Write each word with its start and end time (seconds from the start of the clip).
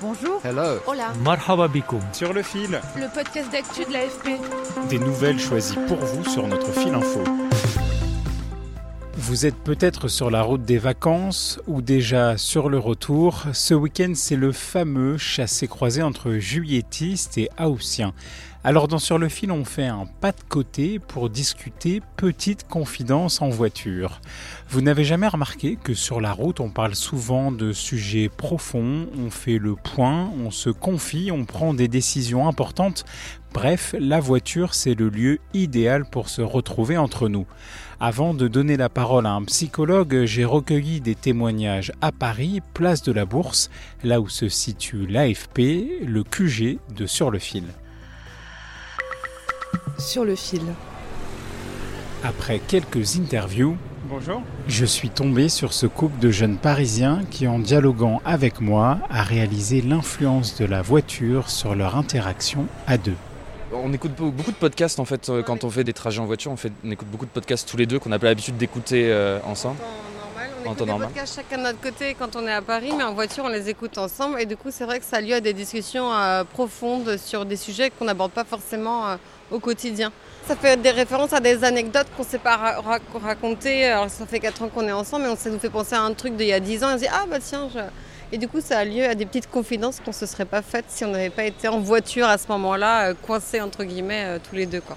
Bonjour. 0.00 0.40
Hello. 0.44 0.78
Hola. 0.86 1.12
Marhaba. 1.24 1.68
Sur 2.12 2.32
le 2.32 2.42
fil. 2.42 2.80
Le 2.96 3.12
podcast 3.12 3.50
d'actu 3.50 3.84
de 3.84 3.92
l'AFP. 3.92 4.40
Des 4.88 4.98
nouvelles 5.00 5.40
choisies 5.40 5.78
pour 5.88 5.96
vous 5.96 6.24
sur 6.24 6.46
notre 6.46 6.70
fil 6.72 6.94
info. 6.94 7.24
Vous 9.16 9.44
êtes 9.44 9.56
peut-être 9.56 10.06
sur 10.06 10.30
la 10.30 10.42
route 10.42 10.62
des 10.62 10.78
vacances 10.78 11.60
ou 11.66 11.82
déjà 11.82 12.36
sur 12.36 12.68
le 12.68 12.78
retour. 12.78 13.46
Ce 13.52 13.74
week-end, 13.74 14.12
c'est 14.14 14.36
le 14.36 14.52
fameux 14.52 15.18
chassé-croisé 15.18 16.02
entre 16.02 16.34
juilletistes 16.34 17.36
et 17.36 17.50
haussiens. 17.58 18.14
Alors 18.68 18.86
dans 18.86 18.98
Sur 18.98 19.16
le 19.16 19.30
fil, 19.30 19.50
on 19.50 19.64
fait 19.64 19.86
un 19.86 20.04
pas 20.20 20.30
de 20.30 20.42
côté 20.46 20.98
pour 20.98 21.30
discuter 21.30 22.02
petite 22.18 22.68
confidence 22.68 23.40
en 23.40 23.48
voiture. 23.48 24.20
Vous 24.68 24.82
n'avez 24.82 25.04
jamais 25.04 25.26
remarqué 25.26 25.78
que 25.82 25.94
sur 25.94 26.20
la 26.20 26.32
route, 26.32 26.60
on 26.60 26.68
parle 26.68 26.94
souvent 26.94 27.50
de 27.50 27.72
sujets 27.72 28.28
profonds, 28.28 29.06
on 29.18 29.30
fait 29.30 29.56
le 29.56 29.74
point, 29.74 30.30
on 30.44 30.50
se 30.50 30.68
confie, 30.68 31.30
on 31.32 31.46
prend 31.46 31.72
des 31.72 31.88
décisions 31.88 32.46
importantes. 32.46 33.06
Bref, 33.54 33.94
la 33.98 34.20
voiture, 34.20 34.74
c'est 34.74 34.94
le 34.94 35.08
lieu 35.08 35.38
idéal 35.54 36.04
pour 36.04 36.28
se 36.28 36.42
retrouver 36.42 36.98
entre 36.98 37.30
nous. 37.30 37.46
Avant 38.00 38.34
de 38.34 38.48
donner 38.48 38.76
la 38.76 38.90
parole 38.90 39.24
à 39.24 39.32
un 39.32 39.44
psychologue, 39.44 40.26
j'ai 40.26 40.44
recueilli 40.44 41.00
des 41.00 41.14
témoignages 41.14 41.90
à 42.02 42.12
Paris, 42.12 42.60
place 42.74 43.02
de 43.02 43.12
la 43.12 43.24
Bourse, 43.24 43.70
là 44.04 44.20
où 44.20 44.28
se 44.28 44.50
situe 44.50 45.06
l'AFP, 45.06 46.04
le 46.04 46.22
QG 46.22 46.78
de 46.94 47.06
Sur 47.06 47.30
le 47.30 47.38
fil. 47.38 47.64
Sur 49.98 50.24
le 50.24 50.34
fil. 50.36 50.62
Après 52.24 52.58
quelques 52.60 53.16
interviews, 53.16 53.76
Bonjour. 54.08 54.42
je 54.66 54.84
suis 54.84 55.10
tombé 55.10 55.48
sur 55.48 55.72
ce 55.72 55.86
couple 55.86 56.18
de 56.20 56.30
jeunes 56.30 56.56
parisiens 56.56 57.22
qui, 57.30 57.46
en 57.46 57.58
dialoguant 57.58 58.20
avec 58.24 58.60
moi, 58.60 58.98
a 59.10 59.22
réalisé 59.22 59.82
l'influence 59.82 60.56
de 60.56 60.64
la 60.64 60.82
voiture 60.82 61.50
sur 61.50 61.74
leur 61.74 61.96
interaction 61.96 62.66
à 62.86 62.96
deux. 62.98 63.14
On 63.72 63.92
écoute 63.92 64.12
be- 64.18 64.30
beaucoup 64.32 64.50
de 64.50 64.56
podcasts 64.56 64.98
en 64.98 65.04
fait 65.04 65.28
euh, 65.28 65.42
quand 65.42 65.62
on 65.62 65.68
fait 65.70 65.84
des 65.84 65.92
trajets 65.92 66.20
en 66.20 66.24
voiture. 66.26 66.50
On, 66.50 66.56
fait, 66.56 66.72
on 66.84 66.90
écoute 66.90 67.08
beaucoup 67.08 67.26
de 67.26 67.30
podcasts 67.30 67.68
tous 67.68 67.76
les 67.76 67.84
deux 67.86 67.98
qu'on 67.98 68.08
n'a 68.08 68.18
pas 68.18 68.26
l'habitude 68.26 68.56
d'écouter 68.56 69.10
euh, 69.10 69.38
ensemble. 69.46 69.76
On 70.64 70.70
En 70.70 70.72
écoute 70.72 70.78
temps 70.78 70.84
des 70.84 70.90
normal. 70.90 71.08
podcasts 71.08 71.36
chacun 71.36 71.58
de 71.58 71.62
notre 71.62 71.80
côté 71.80 72.14
quand 72.18 72.36
on 72.36 72.46
est 72.46 72.52
à 72.52 72.62
Paris, 72.62 72.92
mais 72.96 73.04
en 73.04 73.14
voiture 73.14 73.44
on 73.44 73.48
les 73.48 73.68
écoute 73.68 73.96
ensemble. 73.98 74.40
Et 74.40 74.46
du 74.46 74.56
coup, 74.56 74.68
c'est 74.70 74.84
vrai 74.84 74.98
que 74.98 75.04
ça 75.04 75.18
a 75.18 75.20
lieu 75.20 75.34
à 75.34 75.40
des 75.40 75.52
discussions 75.52 76.12
euh, 76.12 76.44
profondes 76.44 77.16
sur 77.16 77.44
des 77.44 77.56
sujets 77.56 77.90
qu'on 77.90 78.04
n'aborde 78.04 78.32
pas 78.32 78.44
forcément 78.44 79.08
euh, 79.08 79.16
au 79.50 79.58
quotidien. 79.60 80.12
Ça 80.46 80.56
fait 80.56 80.76
des 80.80 80.90
références 80.90 81.32
à 81.32 81.40
des 81.40 81.62
anecdotes 81.64 82.06
qu'on 82.16 82.22
ne 82.22 82.28
s'est 82.28 82.38
pas 82.38 82.56
ra- 82.56 82.80
ra- 82.80 82.98
racontées. 83.22 83.84
Alors, 83.86 84.08
ça 84.10 84.26
fait 84.26 84.40
4 84.40 84.62
ans 84.62 84.68
qu'on 84.68 84.86
est 84.88 84.92
ensemble, 84.92 85.24
mais 85.24 85.30
on- 85.30 85.36
ça 85.36 85.50
nous 85.50 85.58
fait 85.58 85.68
penser 85.70 85.94
à 85.94 86.00
un 86.02 86.12
truc 86.14 86.36
d'il 86.36 86.46
y 86.48 86.52
a 86.52 86.60
10 86.60 86.82
ans. 86.84 86.88
On 86.90 86.94
se 86.94 87.02
dit, 87.02 87.08
ah 87.12 87.24
bah 87.28 87.36
tiens, 87.40 87.68
je- 87.72 87.80
Et 88.32 88.36
du 88.38 88.46
coup, 88.48 88.60
ça 88.60 88.78
a 88.78 88.84
lieu 88.84 89.04
à 89.04 89.14
des 89.14 89.24
petites 89.26 89.50
confidences 89.50 90.00
qu'on 90.00 90.10
ne 90.10 90.14
se 90.16 90.26
serait 90.26 90.44
pas 90.44 90.60
faites 90.62 90.84
si 90.88 91.04
on 91.04 91.08
n'avait 91.08 91.30
pas 91.30 91.44
été 91.44 91.66
en 91.68 91.80
voiture 91.80 92.26
à 92.26 92.36
ce 92.36 92.46
moment-là, 92.48 93.08
euh, 93.10 93.14
coincés 93.26 93.60
entre 93.60 93.84
guillemets 93.84 94.38
tous 94.48 94.54
les 94.56 94.66
deux. 94.66 94.80
Quoi. 94.82 94.96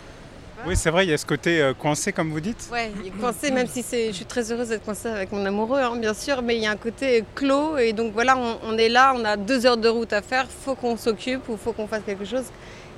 Oui, 0.65 0.75
c'est 0.75 0.89
vrai, 0.89 1.05
il 1.05 1.09
y 1.09 1.13
a 1.13 1.17
ce 1.17 1.25
côté 1.25 1.61
euh, 1.61 1.73
coincé, 1.73 2.11
comme 2.13 2.29
vous 2.31 2.39
dites. 2.39 2.69
Ouais, 2.71 2.91
il 3.01 3.07
est 3.07 3.11
coincé, 3.19 3.51
même 3.51 3.67
si 3.67 3.81
c'est, 3.83 4.07
je 4.07 4.13
suis 4.17 4.25
très 4.25 4.51
heureuse 4.51 4.69
d'être 4.69 4.83
coincée 4.85 5.07
avec 5.09 5.31
mon 5.31 5.45
amoureux, 5.45 5.79
hein, 5.79 5.95
bien 5.97 6.13
sûr, 6.13 6.41
mais 6.41 6.55
il 6.55 6.61
y 6.61 6.67
a 6.67 6.71
un 6.71 6.75
côté 6.77 7.23
clos 7.35 7.77
et 7.77 7.93
donc 7.93 8.13
voilà, 8.13 8.37
on, 8.37 8.57
on 8.63 8.77
est 8.77 8.89
là, 8.89 9.13
on 9.15 9.23
a 9.25 9.37
deux 9.37 9.65
heures 9.65 9.77
de 9.77 9.89
route 9.89 10.13
à 10.13 10.21
faire, 10.21 10.47
faut 10.49 10.75
qu'on 10.75 10.97
s'occupe 10.97 11.47
ou 11.49 11.57
faut 11.57 11.73
qu'on 11.73 11.87
fasse 11.87 12.03
quelque 12.05 12.25
chose. 12.25 12.45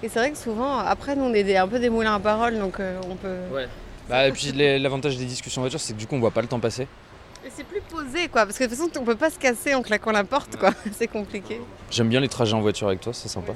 Et 0.02 0.10
c'est 0.10 0.20
vrai 0.20 0.32
que 0.32 0.38
souvent, 0.38 0.80
après, 0.80 1.16
nous, 1.16 1.24
on 1.24 1.34
est 1.34 1.44
des- 1.44 1.56
un 1.56 1.68
peu 1.68 1.80
des 1.80 1.90
moulins 1.90 2.16
à 2.16 2.20
parole, 2.20 2.60
donc 2.60 2.80
euh, 2.80 3.00
on 3.10 3.16
peut. 3.16 3.38
Bah, 4.10 4.28
et 4.28 4.32
puis 4.34 4.52
les- 4.52 4.78
l'avantage 4.80 5.18
des 5.18 5.24
discussions 5.26 5.62
en 5.62 5.64
voiture, 5.64 5.80
c'est 5.80 5.94
que 5.94 5.98
du 5.98 6.08
coup 6.08 6.16
on 6.16 6.20
voit 6.20 6.32
pas 6.32 6.42
le 6.42 6.48
temps 6.48 6.60
passer. 6.60 6.88
Et 7.46 7.50
c'est 7.56 7.64
plus 7.66 7.82
posé, 7.82 8.28
quoi, 8.30 8.46
parce 8.46 8.58
que 8.58 8.64
de 8.66 8.70
toute 8.70 8.78
façon, 8.78 8.90
on 9.00 9.06
peut 9.06 9.16
pas 9.16 9.30
se 9.30 9.40
casser 9.40 9.74
en 9.76 9.82
claquant 9.82 10.12
la 10.12 10.24
porte, 10.26 10.56
quoi. 10.58 10.72
C'est 10.98 11.08
compliqué. 11.08 11.60
J'aime 11.92 12.08
bien 12.10 12.20
les 12.22 12.28
trajets 12.30 12.54
en 12.54 12.62
voiture 12.62 12.88
avec 12.88 13.00
toi, 13.02 13.14
c'est 13.14 13.28
sympa. 13.30 13.54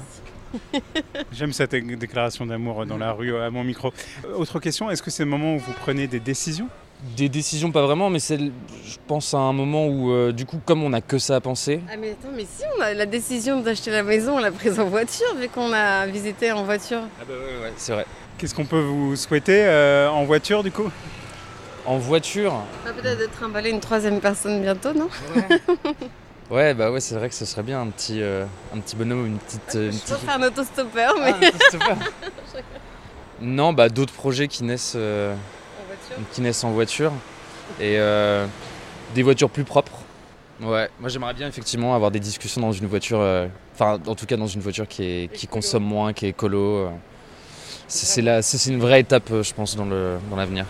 J'aime 1.32 1.52
cette 1.52 1.74
déclaration 1.74 2.46
d'amour 2.46 2.86
dans 2.86 2.98
la 2.98 3.12
rue 3.12 3.36
à 3.36 3.50
mon 3.50 3.64
micro. 3.64 3.92
Euh, 4.24 4.34
Autre 4.36 4.60
question, 4.60 4.90
est-ce 4.90 5.02
que 5.02 5.10
c'est 5.10 5.24
le 5.24 5.30
moment 5.30 5.54
où 5.54 5.58
vous 5.58 5.72
prenez 5.80 6.06
des 6.06 6.20
décisions? 6.20 6.68
Des 7.16 7.28
décisions 7.28 7.70
pas 7.70 7.82
vraiment, 7.82 8.10
mais 8.10 8.18
c'est, 8.18 8.38
je 8.38 8.96
pense 9.06 9.32
à 9.32 9.38
un 9.38 9.52
moment 9.52 9.86
où 9.86 10.10
euh, 10.10 10.32
du 10.32 10.46
coup 10.46 10.58
comme 10.64 10.82
on 10.82 10.92
a 10.92 11.00
que 11.00 11.18
ça 11.18 11.36
à 11.36 11.40
penser, 11.40 11.80
Ah, 11.88 11.96
mais 11.96 12.10
attends, 12.10 12.32
mais 12.34 12.42
si, 12.44 12.64
on 12.76 12.80
a 12.82 12.92
la 12.92 13.06
décision 13.06 13.60
d'acheter 13.60 13.92
la 13.92 14.02
maison, 14.02 14.34
on 14.36 14.38
l'a 14.40 14.50
prise 14.50 14.80
en 14.80 14.86
voiture, 14.86 15.32
vu 15.36 15.48
qu'on 15.48 15.72
a 15.72 16.06
visité 16.06 16.50
en 16.50 16.64
voiture. 16.64 17.02
ah 17.20 17.24
bah 17.28 17.34
ouais, 17.34 17.62
ouais, 17.66 17.72
c'est 17.76 17.92
vrai. 17.92 18.04
Qu'est-ce 18.36 18.54
qu'on 18.54 18.64
peut 18.66 18.80
vous 18.80 19.14
souhaiter 19.14 19.64
euh, 19.64 20.08
en 20.10 20.24
voiture 20.24 20.64
du 20.64 20.72
coup? 20.72 20.90
En 21.86 21.98
voiture, 21.98 22.52
On 22.84 22.88
va 22.88 22.92
peut-être 22.92 23.20
de 23.20 23.26
trimballer 23.26 23.70
une 23.70 23.80
troisième 23.80 24.20
personne 24.20 24.60
bientôt, 24.60 24.92
non? 24.92 25.08
Ouais 25.36 25.60
bah 26.50 26.90
ouais 26.90 27.00
c'est 27.00 27.14
vrai 27.14 27.28
que 27.28 27.34
ce 27.34 27.44
serait 27.44 27.62
bien 27.62 27.80
un 27.80 27.88
petit, 27.88 28.22
euh, 28.22 28.44
un 28.74 28.80
petit 28.80 28.96
bonhomme 28.96 29.22
ou 29.22 29.26
une 29.26 29.38
petite. 29.38 29.74
euh, 29.76 29.90
une 29.90 29.98
petite... 29.98 30.16
faire 30.16 30.36
un 30.40 30.42
autostoppeur, 30.46 31.14
mais. 31.20 31.34
Ah, 31.42 31.56
c'est 31.70 31.78
pas- 31.78 31.96
non 33.40 33.72
bah 33.72 33.88
d'autres 33.88 34.12
projets 34.12 34.48
qui 34.48 34.64
naissent. 34.64 34.94
euh, 34.96 35.32
en 35.34 35.86
voiture. 35.86 36.24
qui 36.32 36.40
naissent 36.40 36.64
en 36.64 36.70
voiture 36.70 37.12
et 37.80 37.98
euh, 37.98 38.46
des 39.14 39.22
voitures 39.22 39.50
plus 39.50 39.64
propres. 39.64 39.92
Ouais, 40.60 40.88
moi 40.98 41.08
j'aimerais 41.08 41.34
bien 41.34 41.46
effectivement 41.46 41.94
avoir 41.94 42.10
des 42.10 42.18
discussions 42.18 42.60
dans 42.60 42.72
une 42.72 42.86
voiture, 42.88 43.20
euh, 43.20 43.46
enfin 43.74 43.98
en 44.06 44.14
tout 44.16 44.26
cas 44.26 44.36
dans 44.36 44.48
une 44.48 44.60
voiture 44.60 44.88
qui, 44.88 45.04
est, 45.04 45.32
qui 45.32 45.46
consomme 45.46 45.84
moins, 45.84 46.12
qui 46.12 46.26
est 46.26 46.30
écolo. 46.30 46.88
C'est 47.86 48.20
une 48.66 48.80
vraie 48.80 49.00
étape 49.00 49.30
je 49.42 49.54
pense 49.54 49.76
dans 49.76 49.84
le- 49.84 50.18
dans 50.30 50.36
l'avenir. 50.36 50.64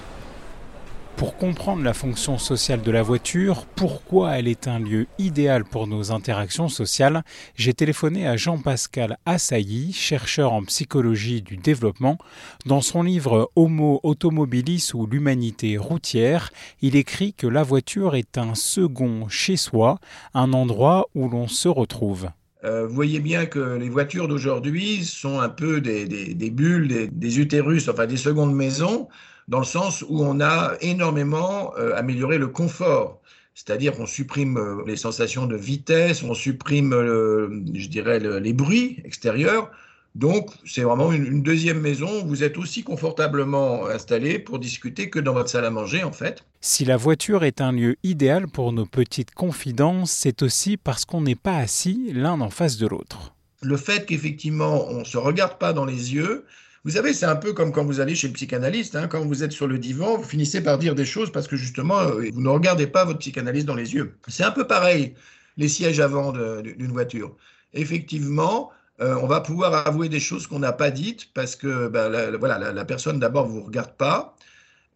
Pour 1.18 1.36
comprendre 1.36 1.82
la 1.82 1.94
fonction 1.94 2.38
sociale 2.38 2.80
de 2.80 2.92
la 2.92 3.02
voiture, 3.02 3.66
pourquoi 3.74 4.38
elle 4.38 4.46
est 4.46 4.68
un 4.68 4.78
lieu 4.78 5.08
idéal 5.18 5.64
pour 5.64 5.88
nos 5.88 6.12
interactions 6.12 6.68
sociales, 6.68 7.24
j'ai 7.56 7.74
téléphoné 7.74 8.28
à 8.28 8.36
Jean-Pascal 8.36 9.18
Assailly, 9.26 9.92
chercheur 9.92 10.52
en 10.52 10.62
psychologie 10.62 11.42
du 11.42 11.56
développement. 11.56 12.18
Dans 12.66 12.82
son 12.82 13.02
livre 13.02 13.50
Homo 13.56 13.98
automobilis 14.04 14.92
ou 14.94 15.08
l'humanité 15.08 15.76
routière, 15.76 16.50
il 16.82 16.94
écrit 16.94 17.34
que 17.34 17.48
la 17.48 17.64
voiture 17.64 18.14
est 18.14 18.38
un 18.38 18.54
second 18.54 19.28
chez 19.28 19.56
soi, 19.56 19.98
un 20.34 20.52
endroit 20.52 21.08
où 21.16 21.28
l'on 21.28 21.48
se 21.48 21.66
retrouve. 21.66 22.28
Euh, 22.62 22.86
vous 22.86 22.94
voyez 22.94 23.18
bien 23.18 23.46
que 23.46 23.76
les 23.76 23.88
voitures 23.88 24.28
d'aujourd'hui 24.28 25.04
sont 25.04 25.40
un 25.40 25.48
peu 25.48 25.80
des, 25.80 26.06
bulles, 26.50 26.86
des, 26.86 27.08
des 27.08 27.40
utérus, 27.40 27.88
enfin 27.88 28.06
des 28.06 28.16
secondes 28.16 28.54
maisons, 28.54 29.08
dans 29.48 29.59
le 29.59 29.64
sens 29.64 30.03
où 30.09 30.22
on 30.25 30.41
a 30.41 30.75
énormément 30.81 31.72
euh, 31.78 31.97
amélioré 31.97 32.38
le 32.38 32.48
confort. 32.48 33.20
C'est-à-dire 33.54 33.92
qu'on 33.97 34.06
supprime 34.06 34.56
euh, 34.59 34.82
les 34.86 34.97
sensations 34.97 35.47
de 35.47 35.56
vitesse, 35.56 36.22
on 36.22 36.34
supprime, 36.34 36.92
euh, 36.92 37.48
je 37.75 37.88
dirais, 37.88 38.20
le- 38.20 38.38
les 38.38 38.53
bruits 38.53 39.00
extérieurs. 39.04 39.70
Donc, 40.14 40.50
c'est 40.64 40.82
vraiment 40.82 41.12
une, 41.12 41.26
une 41.26 41.42
deuxième 41.42 41.81
maison. 41.81 42.25
Vous 42.25 42.42
êtes 42.42 42.56
aussi 42.58 42.82
confortablement 42.82 43.87
installé 43.87 44.38
pour 44.38 44.58
discuter 44.58 45.10
que 45.10 45.19
dans 45.19 45.32
votre 45.32 45.48
salle 45.50 45.64
à 45.64 45.70
manger, 45.70 46.03
en 46.04 46.12
fait. 46.12 46.44
Si 46.60 46.84
la 46.84 46.97
voiture 46.97 47.44
est 47.44 47.60
un 47.60 47.72
lieu 47.72 47.97
idéal 48.03 48.48
pour 48.48 48.72
nos 48.72 48.87
petites 48.87 49.32
confidences, 49.34 50.11
c'est 50.12 50.43
aussi 50.43 50.76
parce 50.76 51.05
qu'on 51.05 51.20
n'est 51.20 51.34
pas 51.37 51.56
assis 51.56 52.11
l'un 52.14 52.40
en 52.40 52.50
face 52.50 52.78
de 52.78 52.87
l'autre. 52.87 53.34
le 53.62 53.76
fait 53.76 54.06
qu'effectivement 54.06 54.87
on 54.88 55.00
ne 55.00 55.05
se 55.05 55.19
regarde 55.19 55.58
pas 55.58 55.72
dans 55.72 55.84
les 55.84 56.14
yeux, 56.14 56.44
vous 56.88 56.94
savez, 56.94 57.12
c'est 57.12 57.26
un 57.26 57.37
peu 57.37 57.52
comme 57.52 57.70
quand 57.70 57.85
vous 57.85 58.00
allez 58.00 58.14
chez 58.14 58.29
le 58.29 58.32
psychanalyste, 58.32 58.96
hein, 58.96 59.08
quand 59.08 59.20
vous 59.23 59.44
êtes 59.44 59.52
sur 59.52 59.67
le 59.67 59.79
divan, 59.79 60.17
vous 60.17 60.25
finissez 60.25 60.62
par 60.62 60.79
dire 60.79 60.94
des 60.94 61.05
choses 61.05 61.31
parce 61.31 61.46
que 61.46 61.55
justement, 61.55 61.99
euh, 62.00 62.31
vous 62.32 62.40
ne 62.40 62.49
regardez 62.49 62.87
pas 62.87 63.05
votre 63.05 63.19
psychanalyste 63.19 63.67
dans 63.67 63.75
les 63.75 63.93
yeux. 63.93 64.14
C'est 64.26 64.43
un 64.43 64.52
peu 64.52 64.67
pareil, 64.67 65.14
les 65.58 65.69
sièges 65.69 66.00
avant 66.00 66.32
d'une 66.32 66.90
voiture. 66.90 67.37
Effectivement, 67.75 68.70
euh, 69.02 69.17
on 69.20 69.26
va 69.26 69.43
pouvoir 69.43 69.87
avouer 69.87 70.08
des 70.08 70.19
choses 70.19 70.46
qu'on 70.46 70.61
n'a 70.61 70.73
pas 70.73 70.90
dites 70.90 71.31
parce 71.35 71.56
que 71.56 71.88
ben, 71.88 72.08
la, 72.08 72.35
voilà, 72.38 72.73
la, 72.73 72.85
personne 72.87 73.20
d'abord 73.20 73.49
ne 73.49 73.52
vous 73.52 73.64
regarde 73.64 73.93
pas. 73.93 74.34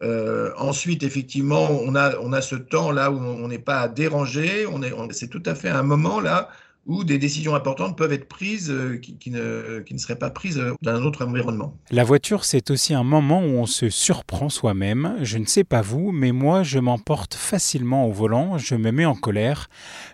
Euh, 0.01 0.51
ensuite, 0.57 1.03
effectivement, 1.03 1.69
on 1.69 1.93
a, 1.93 2.17
on 2.17 2.33
a 2.33 2.41
ce 2.41 2.55
temps 2.55 2.91
là 2.91 3.11
où 3.11 3.19
on 3.19 3.47
n'est 3.47 3.59
pas 3.59 3.87
on- 3.87 5.07
c'est 5.11 5.27
tout 5.27 5.43
à 5.45 5.53
fait 5.53 5.69
un 5.69 5.83
moment 5.83 6.19
là 6.19 6.49
où 6.85 7.03
des 7.03 7.17
décisions 7.17 7.55
importantes 7.55 7.97
peuvent 7.97 8.11
être 8.11 8.27
prises 8.27 8.69
euh, 8.69 8.97
qui, 8.97 9.31
ne, 9.31 9.79
qui, 9.79 9.93
ne, 9.93 9.99
seraient 9.99 10.17
pas 10.17 10.29
prises 10.29 10.59
euh, 10.59 10.73
dans 10.81 10.91
un 10.91 11.03
autre 11.03 11.25
environnement. 11.25 11.77
La 11.91 12.03
voiture, 12.03 12.43
c'est 12.43 12.71
aussi 12.71 12.93
un 12.93 13.03
moment 13.03 13.41
où 13.41 13.51
on 13.57 13.65
se 13.65 13.89
surprend 13.89 14.49
soi-même. 14.49 15.15
Je 15.21 15.37
ne 15.37 15.45
sais 15.45 15.63
pas 15.63 15.81
vous, 15.81 16.11
mais 16.11 16.31
moi, 16.31 16.63
je 16.63 16.79
m'emporte 16.79 17.35
facilement 17.35 18.05
au 18.07 18.11
volant, 18.11 18.57
je 18.57 18.75
me 18.75 18.91
mets 18.91 19.05
en 19.05 19.15
colère. 19.15 19.69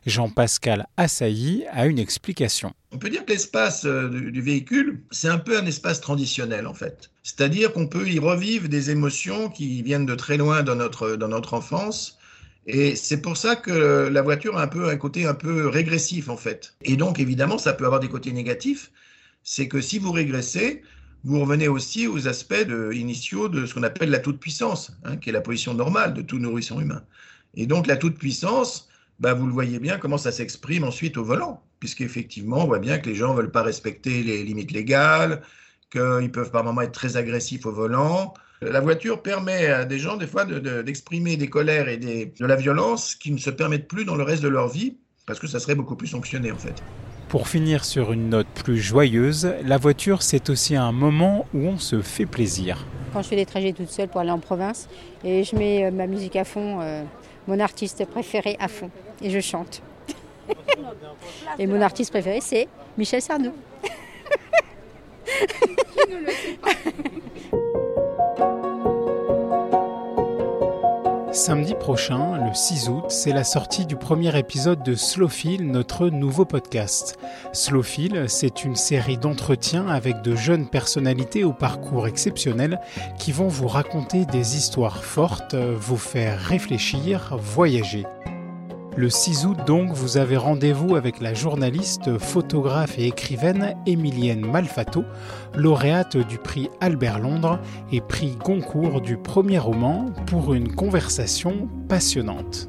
Jean-Pascal 0.05 0.87
Assailly 0.97 1.65
a 1.71 1.87
une 1.87 1.99
explication. 1.99 2.73
On 2.91 2.97
peut 2.97 3.09
dire 3.09 3.25
que 3.25 3.31
l'espace 3.31 3.85
euh, 3.85 4.09
du 4.09 4.41
véhicule, 4.41 5.01
c'est 5.11 5.29
un 5.29 5.37
peu 5.37 5.57
un 5.57 5.65
espace 5.65 6.01
transitionnel 6.01 6.67
en 6.67 6.73
fait. 6.73 7.11
C'est-à-dire 7.23 7.73
qu'on 7.73 7.87
peut 7.87 8.07
y 8.07 8.19
revivre 8.19 8.69
des 8.69 8.91
émotions 8.91 9.49
qui 9.49 9.81
viennent 9.83 10.05
de 10.05 10.15
très 10.15 10.37
loin 10.37 10.63
dans 10.63 10.75
notre, 10.75 11.15
dans 11.15 11.27
notre 11.27 11.53
enfance 11.53 12.18
et 12.65 12.95
c'est 12.95 13.21
pour 13.21 13.37
ça 13.37 13.55
que 13.55 14.07
la 14.11 14.21
voiture 14.21 14.57
a 14.57 14.63
un 14.63 14.67
peu 14.67 14.89
un 14.89 14.97
côté 14.97 15.25
un 15.25 15.33
peu 15.33 15.67
régressif 15.67 16.29
en 16.29 16.37
fait. 16.37 16.75
Et 16.83 16.97
donc 16.97 17.19
évidemment, 17.19 17.57
ça 17.57 17.73
peut 17.73 17.85
avoir 17.85 17.99
des 17.99 18.09
côtés 18.09 18.31
négatifs. 18.31 18.91
C'est 19.43 19.67
que 19.67 19.81
si 19.81 19.99
vous 19.99 20.11
régressez, 20.11 20.83
vous 21.23 21.39
revenez 21.39 21.67
aussi 21.67 22.07
aux 22.07 22.27
aspects 22.27 22.67
initiaux 22.91 23.49
de 23.49 23.65
ce 23.65 23.73
qu'on 23.73 23.83
appelle 23.83 24.09
la 24.09 24.19
toute-puissance, 24.19 24.91
hein, 25.03 25.17
qui 25.17 25.29
est 25.29 25.33
la 25.33 25.41
position 25.41 25.73
normale 25.73 26.13
de 26.13 26.21
tout 26.21 26.39
nourrisson 26.39 26.79
humain. 26.79 27.03
Et 27.55 27.65
donc 27.65 27.87
la 27.87 27.97
toute-puissance, 27.97 28.89
bah, 29.19 29.33
vous 29.33 29.47
le 29.47 29.53
voyez 29.53 29.79
bien 29.79 29.97
comment 29.97 30.17
ça 30.17 30.31
s'exprime 30.31 30.83
ensuite 30.83 31.17
au 31.17 31.23
volant, 31.23 31.63
puisqu'effectivement, 31.79 32.63
on 32.63 32.67
voit 32.67 32.79
bien 32.79 32.99
que 32.99 33.09
les 33.09 33.15
gens 33.15 33.33
ne 33.33 33.37
veulent 33.37 33.51
pas 33.51 33.63
respecter 33.63 34.23
les 34.23 34.43
limites 34.43 34.71
légales, 34.71 35.41
qu'ils 35.91 36.31
peuvent 36.31 36.51
par 36.51 36.63
moments 36.63 36.81
être 36.81 36.91
très 36.91 37.17
agressifs 37.17 37.65
au 37.65 37.71
volant, 37.71 38.33
la 38.61 38.81
voiture 38.81 39.21
permet 39.21 39.67
à 39.67 39.85
des 39.85 39.99
gens, 39.99 40.17
des 40.17 40.27
fois, 40.27 40.45
d'exprimer 40.45 41.37
des 41.37 41.49
colères 41.49 41.87
et 41.87 41.97
de 41.97 42.45
la 42.45 42.55
violence 42.55 43.15
qui 43.15 43.31
ne 43.31 43.37
se 43.37 43.49
permettent 43.49 43.87
plus 43.87 44.05
dans 44.05 44.15
le 44.15 44.23
reste 44.23 44.43
de 44.43 44.49
leur 44.49 44.67
vie, 44.67 44.97
parce 45.25 45.39
que 45.39 45.47
ça 45.47 45.59
serait 45.59 45.75
beaucoup 45.75 45.95
plus 45.95 46.07
sanctionné, 46.07 46.51
en 46.51 46.57
fait. 46.57 46.83
Pour 47.29 47.47
finir 47.47 47.85
sur 47.85 48.11
une 48.11 48.29
note 48.29 48.47
plus 48.47 48.79
joyeuse, 48.79 49.53
la 49.63 49.77
voiture, 49.77 50.23
c'est 50.23 50.49
aussi 50.49 50.75
un 50.75 50.91
moment 50.91 51.45
où 51.53 51.67
on 51.67 51.77
se 51.77 52.01
fait 52.01 52.25
plaisir. 52.25 52.85
Quand 53.13 53.21
je 53.21 53.27
fais 53.27 53.35
des 53.35 53.45
trajets 53.45 53.71
toute 53.71 53.89
seule 53.89 54.09
pour 54.09 54.19
aller 54.19 54.31
en 54.31 54.39
province, 54.39 54.89
et 55.23 55.43
je 55.43 55.55
mets 55.55 55.85
euh, 55.85 55.91
ma 55.91 56.07
musique 56.07 56.35
à 56.35 56.43
fond, 56.43 56.81
euh, 56.81 57.03
mon 57.47 57.59
artiste 57.59 58.03
préféré 58.05 58.57
à 58.59 58.67
fond, 58.67 58.89
et 59.21 59.29
je 59.29 59.39
chante. 59.39 59.83
et 61.59 61.67
mon 61.67 61.81
artiste 61.81 62.09
préféré, 62.09 62.39
c'est 62.41 62.67
Michel 62.97 63.21
Sardou. 63.21 63.53
Samedi 71.31 71.75
prochain, 71.75 72.43
le 72.43 72.55
6 72.55 72.89
août, 72.89 73.03
c'est 73.09 73.33
la 73.33 73.43
sortie 73.43 73.85
du 73.85 73.95
premier 73.95 74.35
épisode 74.37 74.81
de 74.81 74.95
Slowfil, 74.95 75.69
notre 75.69 76.07
nouveau 76.07 76.43
podcast. 76.43 77.19
Slowfil, 77.53 78.25
c'est 78.27 78.65
une 78.65 78.75
série 78.75 79.17
d'entretiens 79.17 79.87
avec 79.87 80.23
de 80.23 80.35
jeunes 80.35 80.67
personnalités 80.67 81.43
au 81.43 81.53
parcours 81.53 82.07
exceptionnel 82.07 82.81
qui 83.19 83.31
vont 83.31 83.47
vous 83.47 83.67
raconter 83.67 84.25
des 84.25 84.57
histoires 84.57 85.03
fortes, 85.03 85.53
vous 85.53 85.97
faire 85.97 86.39
réfléchir, 86.39 87.37
voyager. 87.37 88.07
Le 88.99 89.09
6 89.09 89.45
août 89.45 89.57
donc, 89.65 89.93
vous 89.93 90.17
avez 90.17 90.35
rendez-vous 90.35 90.97
avec 90.97 91.21
la 91.21 91.33
journaliste, 91.33 92.17
photographe 92.17 92.99
et 92.99 93.07
écrivaine 93.07 93.73
Emilienne 93.85 94.45
Malfato, 94.45 95.05
lauréate 95.55 96.17
du 96.17 96.37
prix 96.37 96.69
Albert 96.81 97.19
Londres 97.19 97.61
et 97.93 98.01
prix 98.01 98.35
Goncourt 98.35 98.99
du 98.99 99.15
premier 99.15 99.57
roman 99.57 100.07
pour 100.25 100.53
une 100.53 100.75
conversation 100.75 101.69
passionnante. 101.87 102.67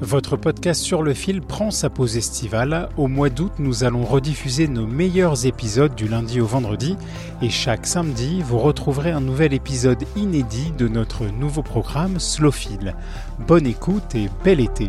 Votre 0.00 0.36
podcast 0.36 0.80
sur 0.80 1.02
le 1.02 1.12
fil 1.12 1.40
prend 1.40 1.72
sa 1.72 1.90
pause 1.90 2.16
estivale. 2.16 2.88
Au 2.96 3.08
mois 3.08 3.30
d'août, 3.30 3.52
nous 3.58 3.82
allons 3.82 4.04
rediffuser 4.04 4.68
nos 4.68 4.86
meilleurs 4.86 5.44
épisodes 5.44 5.94
du 5.96 6.06
lundi 6.06 6.40
au 6.40 6.46
vendredi 6.46 6.96
et 7.42 7.50
chaque 7.50 7.84
samedi, 7.84 8.40
vous 8.40 8.58
retrouverez 8.58 9.10
un 9.10 9.20
nouvel 9.20 9.52
épisode 9.52 10.04
inédit 10.14 10.72
de 10.78 10.86
notre 10.86 11.26
nouveau 11.26 11.62
programme 11.62 12.20
Slowfil. 12.20 12.94
Bonne 13.40 13.66
écoute 13.66 14.14
et 14.14 14.28
bel 14.44 14.60
été. 14.60 14.88